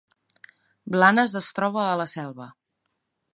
[0.95, 2.49] Blanes es troba a la Selva